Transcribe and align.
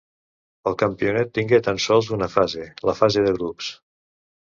El 0.71 0.77
campionat 0.83 1.29
tingué 1.39 1.61
tan 1.69 1.79
sols 1.87 2.11
una 2.19 2.33
fase, 2.39 2.69
la 2.91 2.99
fase 3.05 3.29
de 3.31 3.39
grups. 3.41 3.73